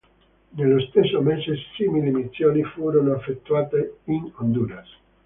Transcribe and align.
Nello 0.55 0.79
stesso 0.79 1.21
mese 1.21 1.55
simili 1.77 2.09
missioni 2.09 2.63
furono 2.63 3.13
effettuate 3.15 3.97
in 4.05 4.31
Honduras. 4.37 4.89